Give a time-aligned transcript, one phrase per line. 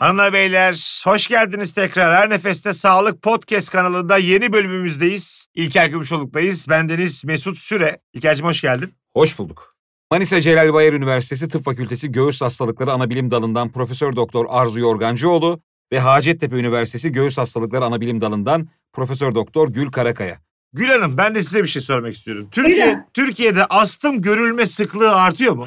[0.00, 2.14] Hanımlar beyler hoş geldiniz tekrar.
[2.14, 5.46] Her Nefeste Sağlık Podcast kanalında yeni bölümümüzdeyiz.
[5.54, 6.68] İlker Gümüşoluk'tayız.
[6.68, 8.00] Bendeniz Mesut Süre.
[8.12, 8.94] İlker'cim hoş geldin.
[9.14, 9.76] Hoş bulduk.
[10.10, 15.60] Manisa Celal Bayar Üniversitesi Tıp Fakültesi Göğüs Hastalıkları Anabilim Dalı'ndan Profesör Doktor Arzu Yorgancıoğlu
[15.92, 20.38] ve Hacettepe Üniversitesi Göğüs Hastalıkları Anabilim Dalı'ndan Profesör Doktor Gül Karakaya.
[20.72, 22.48] Gül Hanım ben de size bir şey sormak istiyorum.
[22.50, 23.04] Türkiye.
[23.14, 25.66] Türkiye'de astım görülme sıklığı artıyor mu?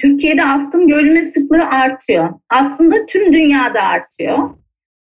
[0.00, 2.28] Türkiye'de astım görülme sıklığı artıyor.
[2.50, 4.38] Aslında tüm dünyada artıyor.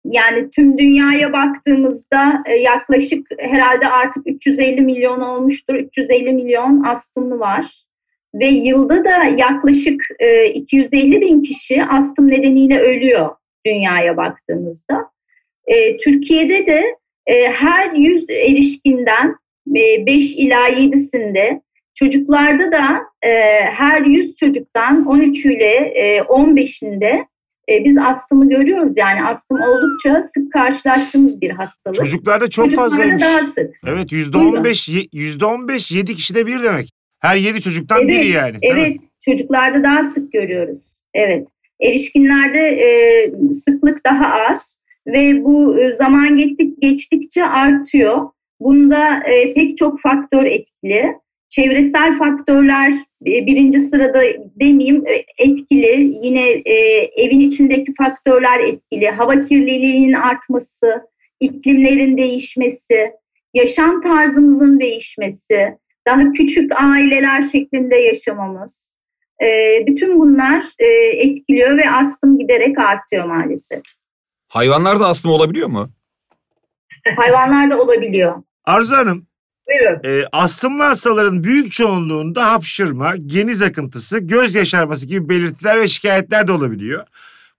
[0.05, 5.75] Yani tüm dünyaya baktığımızda e, yaklaşık herhalde artık 350 milyon olmuştur.
[5.75, 7.83] 350 milyon astımlı var.
[8.35, 13.29] Ve yılda da yaklaşık e, 250 bin kişi astım nedeniyle ölüyor
[13.65, 15.09] dünyaya baktığımızda.
[15.67, 19.35] E, Türkiye'de de e, her 100 erişkinden
[19.75, 21.61] e, 5 ila 7'sinde
[21.99, 23.29] Çocuklarda da e,
[23.65, 27.25] her 100 çocuktan 13 ile e, 15'inde
[27.71, 28.93] e, biz astımı görüyoruz.
[28.95, 31.95] Yani astım oldukça sık karşılaştığımız bir hastalık.
[31.95, 33.21] Çocuklarda çok Çocuklarda fazlaymış.
[33.21, 33.75] daha sık.
[33.87, 36.89] Evet yüzde on beş, ye- yüzde on beş yedi kişide bir demek.
[37.19, 38.57] Her yedi çocuktan Evet, biri yani.
[38.61, 41.01] Evet, çocuklarda daha sık görüyoruz.
[41.13, 41.47] Evet.
[41.81, 42.87] Erişkinlerde e,
[43.55, 48.19] sıklık daha az ve bu e, zaman geçtik, geçtikçe artıyor.
[48.59, 51.13] Bunda e, pek çok faktör etkili.
[51.49, 52.93] Çevresel faktörler
[53.25, 54.21] e, birinci sırada
[54.59, 56.17] demeyeyim e, etkili.
[56.23, 56.73] Yine e,
[57.23, 59.09] evin içindeki faktörler etkili.
[59.09, 61.01] Hava kirliliğinin artması,
[61.39, 63.11] iklimlerin değişmesi,
[63.53, 68.95] yaşam tarzımızın değişmesi, daha küçük aileler şeklinde yaşamamız.
[69.87, 70.63] Bütün bunlar
[71.13, 73.81] etkiliyor ve astım giderek artıyor maalesef.
[74.47, 75.89] Hayvanlarda astım olabiliyor mu?
[77.17, 78.43] Hayvanlarda olabiliyor.
[78.65, 79.27] Arzu Hanım
[79.69, 80.01] Buyurun.
[80.05, 86.51] e, astımlı hastaların büyük çoğunluğunda hapşırma, geniz akıntısı, göz yaşarması gibi belirtiler ve şikayetler de
[86.51, 87.05] olabiliyor.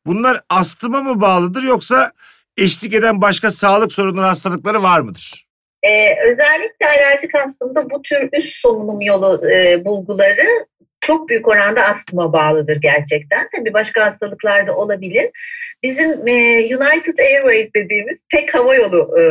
[0.06, 2.12] Bunlar astıma mı bağlıdır yoksa
[2.56, 5.46] eşlik eden başka sağlık sorunları hastalıkları var mıdır?
[5.82, 10.66] Ee, özellikle alerjik astımda bu tür üst solunum yolu e, bulguları
[11.06, 13.48] çok büyük oranda astıma bağlıdır gerçekten.
[13.56, 15.30] Tabii başka hastalıklar da olabilir.
[15.82, 19.22] Bizim e, United Airways dediğimiz tek hava yolu e,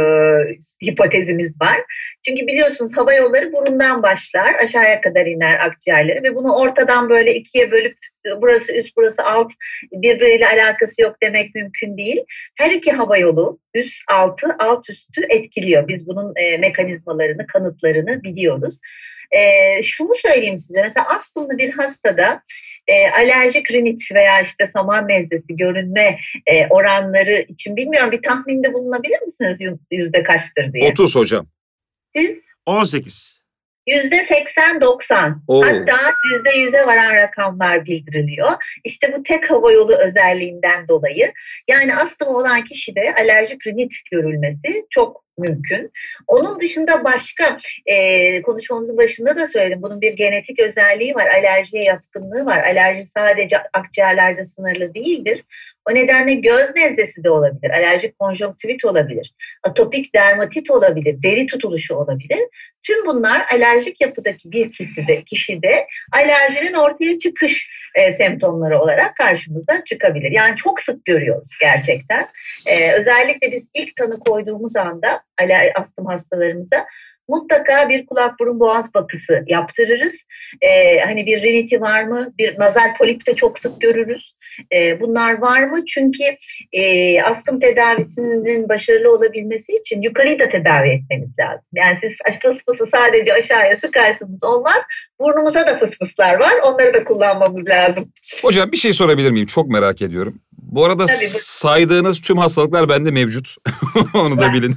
[0.85, 1.81] hipotezimiz var.
[2.25, 7.71] Çünkü biliyorsunuz hava yolları burundan başlar, aşağıya kadar iner akciğerleri ve bunu ortadan böyle ikiye
[7.71, 7.97] bölüp
[8.41, 9.51] burası üst burası alt
[9.91, 12.23] birbiriyle alakası yok demek mümkün değil.
[12.55, 15.87] Her iki hava yolu üst altı alt üstü etkiliyor.
[15.87, 18.79] Biz bunun e, mekanizmalarını kanıtlarını biliyoruz.
[19.31, 22.41] E, şunu söyleyeyim size mesela astımlı bir hastada
[22.87, 29.21] e, alerjik rinit veya işte saman nezlesi görünme e, oranları için bilmiyorum bir tahminde bulunabilir
[29.21, 30.91] misiniz Yü- yüzde kaçtır diye?
[30.91, 31.47] 30 hocam.
[32.15, 33.34] Siz 18.
[33.87, 35.61] Yüzde 80-90 Oo.
[35.61, 35.97] hatta
[36.31, 38.51] yüzde yüze varan rakamlar bildiriliyor.
[38.83, 41.33] İşte bu tek hava yolu özelliğinden dolayı
[41.67, 45.91] yani astımı olan kişide alerjik rinit görülmesi çok mümkün.
[46.27, 52.45] Onun dışında başka e, konuşmamızın başında da söyledim bunun bir genetik özelliği var alerjiye yatkınlığı
[52.45, 52.63] var.
[52.63, 55.43] Alerji sadece akciğerlerde sınırlı değildir.
[55.89, 59.31] O nedenle göz nezlesi de olabilir, alerjik konjonktivit olabilir,
[59.63, 62.39] atopik dermatit olabilir, deri tutuluşu olabilir.
[62.83, 70.31] Tüm bunlar alerjik yapıdaki bir kişide, kişide alerjinin ortaya çıkış e, semptomları olarak karşımıza çıkabilir.
[70.31, 72.27] Yani çok sık görüyoruz gerçekten.
[72.65, 75.24] E, özellikle biz ilk tanı koyduğumuz anda
[75.75, 76.85] astım hastalarımıza
[77.27, 80.23] mutlaka bir kulak burun boğaz bakısı yaptırırız.
[80.61, 82.33] E, hani bir riniti var mı?
[82.37, 84.35] Bir nazal polip de çok sık görürüz.
[84.73, 85.85] E, bunlar var mı?
[85.85, 86.23] Çünkü
[86.73, 91.65] e, astım tedavisinin başarılı olabilmesi için yukarıyı da tedavi etmemiz lazım.
[91.73, 94.81] Yani siz fıs fısı sadece aşağıya sıkarsınız olmaz.
[95.19, 96.53] Burnumuza da fıs fıslar var.
[96.65, 98.13] Onları da kullanmamız lazım.
[98.41, 99.45] Hocam bir şey sorabilir miyim?
[99.45, 100.41] Çok merak ediyorum.
[100.75, 103.55] Bu arada Tabii, saydığınız tüm hastalıklar bende mevcut.
[104.13, 104.75] Onu da bilin.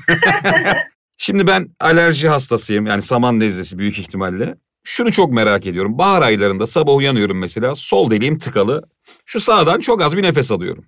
[1.16, 2.86] Şimdi ben alerji hastasıyım.
[2.86, 4.54] Yani saman nezlesi büyük ihtimalle.
[4.84, 5.98] Şunu çok merak ediyorum.
[5.98, 7.74] Bahar aylarında sabah uyanıyorum mesela.
[7.74, 8.82] Sol deliğim tıkalı.
[9.26, 10.84] Şu sağdan çok az bir nefes alıyorum.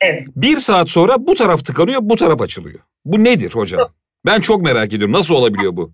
[0.00, 0.28] Evet.
[0.36, 2.78] Bir saat sonra bu taraf tıkanıyor, bu taraf açılıyor.
[3.04, 3.88] Bu nedir hocam?
[4.26, 5.12] Ben çok merak ediyorum.
[5.12, 5.92] Nasıl olabiliyor bu?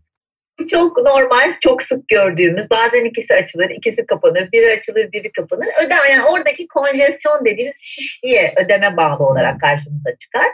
[0.66, 2.70] Çok normal, çok sık gördüğümüz.
[2.70, 4.52] Bazen ikisi açılır, ikisi kapanır.
[4.52, 5.66] Biri açılır, biri kapanır.
[5.84, 10.46] Öde, yani oradaki konjesyon dediğimiz şişliğe ödeme bağlı olarak karşımıza çıkar.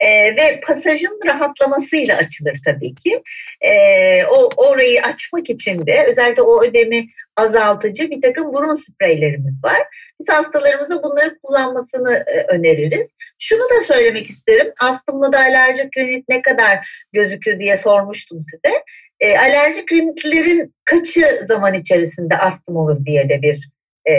[0.00, 3.22] Ee, ve pasajın rahatlamasıyla açılır tabii ki.
[3.60, 7.06] Ee, o orayı açmak için de özellikle o ödemi
[7.36, 9.82] azaltıcı bir takım burun spreylerimiz var.
[10.20, 13.08] Biz hastalarımıza bunları kullanmasını e, öneririz.
[13.38, 14.72] Şunu da söylemek isterim.
[14.82, 16.78] Astımlı da alerjik rinit ne kadar
[17.12, 18.82] gözükür diye sormuştum size.
[19.20, 23.70] E, alerjik rinitlerin kaçı zaman içerisinde astım olur diye de bir
[24.10, 24.14] e,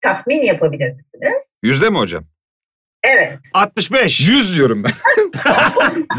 [0.00, 1.42] tahmin yapabilir misiniz?
[1.62, 2.24] Yüzde mi hocam?
[3.04, 3.38] Evet.
[3.52, 4.20] 65.
[4.20, 4.92] 100 diyorum ben.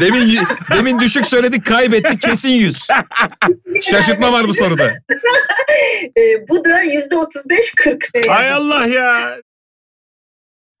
[0.00, 0.38] demin
[0.74, 2.88] demin düşük söyledik kaybettik kesin 100.
[3.82, 4.92] Şaşırtma var bu soruda.
[6.18, 8.28] Ee, bu da yüzde 35-40.
[8.28, 9.36] Hay Allah ya.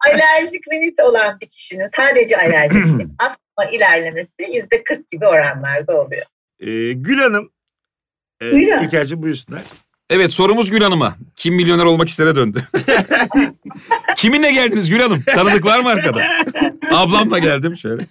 [0.06, 6.26] alerjik rinit olan bir kişinin sadece alerjik rinit astma ilerlemesi yüzde 40 gibi oranlarda oluyor.
[6.60, 7.50] Ee, Gül Hanım.
[8.42, 8.84] E, Buyurun.
[8.84, 9.62] İlker'cim buyursunlar.
[10.10, 11.16] Evet sorumuz Gül Hanım'a.
[11.36, 12.62] Kim milyoner olmak istere döndü.
[14.16, 15.22] Kiminle geldiniz Gül Hanım?
[15.34, 16.22] Tanıdık var mı arkada?
[16.92, 18.02] Ablamla geldim şöyle.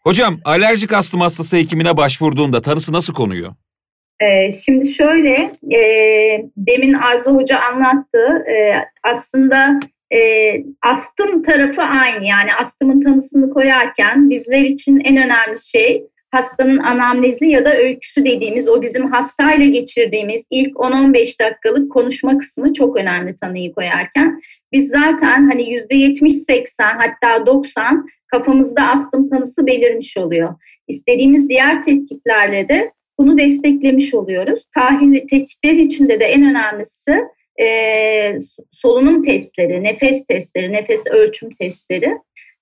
[0.00, 3.54] Hocam alerjik astım hastası hekimine başvurduğunda tanısı nasıl konuyor?
[4.20, 5.80] Ee, şimdi şöyle, e,
[6.56, 8.44] demin Arzu Hoca anlattı.
[8.50, 9.78] E, aslında
[10.14, 10.18] e,
[10.82, 12.24] astım tarafı aynı.
[12.24, 18.68] Yani astımın tanısını koyarken bizler için en önemli şey hastanın anamnezi ya da öyküsü dediğimiz
[18.68, 24.40] o bizim hastayla geçirdiğimiz ilk 10-15 dakikalık konuşma kısmı çok önemli tanıyı koyarken.
[24.72, 30.54] Biz zaten hani %70-80 hatta 90 kafamızda astım tanısı belirmiş oluyor.
[30.88, 34.64] İstediğimiz diğer tetkiklerle de bunu desteklemiş oluyoruz.
[34.74, 37.20] Tahlil tetkikler içinde de en önemlisi
[37.62, 38.38] e,
[38.70, 42.18] solunum testleri, nefes testleri, nefes ölçüm testleri.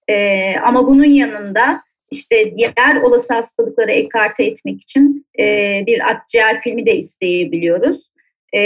[0.09, 6.87] E, ama bunun yanında işte diğer olası hastalıkları ekarte etmek için e, bir akciğer filmi
[6.87, 8.11] de isteyebiliyoruz.
[8.57, 8.63] E,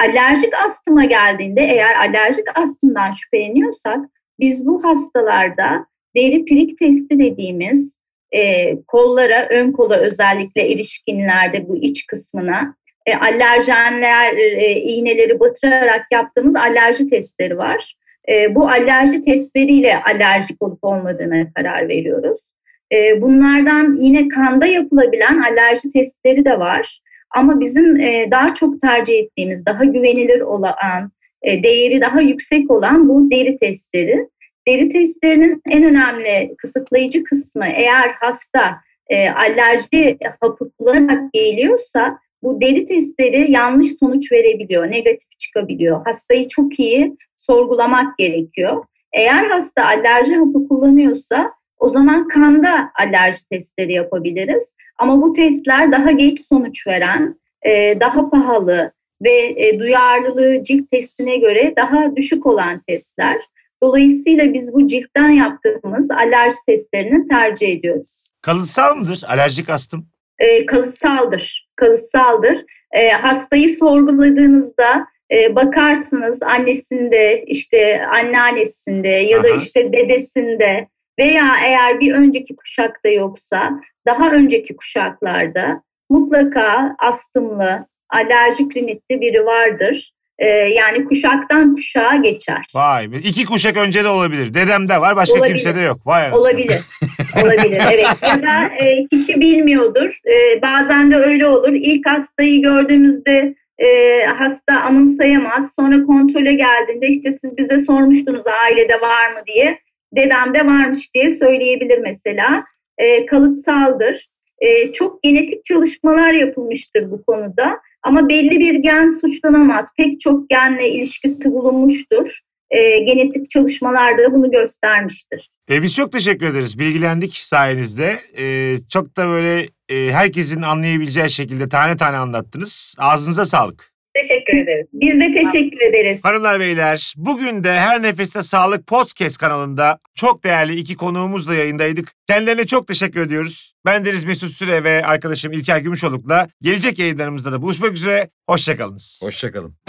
[0.00, 3.98] alerjik astıma geldiğinde eğer alerjik astımdan şüpheleniyorsak
[4.40, 5.86] biz bu hastalarda
[6.16, 7.98] deri pirik testi dediğimiz
[8.34, 12.74] e, kollara, ön kola özellikle erişkinlerde bu iç kısmına
[13.06, 17.94] e, alerjenler e, iğneleri batırarak yaptığımız alerji testleri var.
[18.30, 22.50] E, bu alerji testleriyle alerjik olup olmadığına karar veriyoruz.
[22.92, 27.00] E, bunlardan yine kanda yapılabilen alerji testleri de var.
[27.30, 31.10] Ama bizim e, daha çok tercih ettiğimiz, daha güvenilir olan,
[31.42, 34.28] e, değeri daha yüksek olan bu deri testleri.
[34.68, 38.76] Deri testlerinin en önemli kısıtlayıcı kısmı eğer hasta
[39.08, 46.04] e, alerji hapı kullanarak geliyorsa bu deri testleri yanlış sonuç verebiliyor, negatif çıkabiliyor.
[46.04, 48.84] Hastayı çok iyi sorgulamak gerekiyor.
[49.12, 54.74] Eğer hasta alerji hapı kullanıyorsa o zaman kanda alerji testleri yapabiliriz.
[54.98, 58.92] Ama bu testler daha geç sonuç veren, e, daha pahalı
[59.22, 63.40] ve e, duyarlılığı cilt testine göre daha düşük olan testler.
[63.82, 68.24] Dolayısıyla biz bu ciltten yaptığımız alerji testlerini tercih ediyoruz.
[68.40, 70.06] Kalıtsal mıdır alerjik astım?
[70.38, 72.64] E, kalıtsaldır, kalıtsaldır.
[72.92, 79.56] E, hastayı sorguladığınızda e, bakarsınız annesinde, işte anneannesinde ya da Aha.
[79.56, 80.88] işte dedesinde
[81.18, 90.12] veya eğer bir önceki kuşakta yoksa daha önceki kuşaklarda mutlaka astımlı, alerjik rinitli biri vardır.
[90.38, 92.66] E, yani kuşaktan kuşağa geçer.
[92.74, 93.16] Vay be.
[93.16, 94.54] İki kuşak önce de olabilir.
[94.54, 95.54] Dedemde var başka Olabilir.
[95.54, 96.06] kimsede yok.
[96.06, 96.32] Vay.
[96.32, 96.80] Olabilir.
[97.42, 98.06] Olabilir evet.
[98.22, 100.18] Ya da e, kişi bilmiyordur.
[100.26, 101.72] E, bazen de öyle olur.
[101.72, 105.74] İlk hastayı gördüğümüzde e, hasta anımsayamaz.
[105.74, 109.78] Sonra kontrole geldiğinde işte siz bize sormuştunuz ailede var mı diye.
[110.16, 112.64] Dedemde varmış diye söyleyebilir mesela.
[112.98, 114.28] E, kalıtsaldır.
[114.60, 117.80] E, çok genetik çalışmalar yapılmıştır bu konuda.
[118.02, 119.86] Ama belli bir gen suçlanamaz.
[119.96, 122.38] Pek çok genle ilişkisi bulunmuştur.
[122.70, 125.48] E, genetik çalışmalar da bunu göstermiştir.
[125.70, 126.78] E, biz çok teşekkür ederiz.
[126.78, 128.18] Bilgilendik sayenizde.
[128.38, 132.94] E, çok da böyle e, herkesin anlayabileceği şekilde tane tane anlattınız.
[132.98, 133.92] Ağzınıza sağlık.
[134.22, 134.86] Teşekkür ederiz.
[134.92, 136.20] Biz de teşekkür ederiz.
[136.24, 142.12] Hanımlar beyler bugün de Her Nefeste Sağlık Podcast kanalında çok değerli iki konuğumuzla yayındaydık.
[142.28, 143.72] Kendilerine çok teşekkür ediyoruz.
[143.86, 148.28] Ben Deniz Mesut Süre ve arkadaşım İlker Gümüşoluk'la gelecek yayınlarımızda da buluşmak üzere.
[148.48, 149.20] Hoşçakalınız.
[149.22, 149.87] Hoşçakalın.